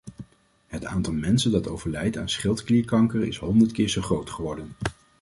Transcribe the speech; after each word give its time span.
Het 0.67 0.85
aantal 0.85 1.13
mensen 1.13 1.51
dat 1.51 1.67
overlijdt 1.67 2.17
aan 2.17 2.29
schildklierkanker 2.29 3.23
is 3.23 3.37
honderd 3.37 3.71
keer 3.71 3.89
zo 3.89 4.01
groot 4.01 4.29
geworden. 4.29 4.69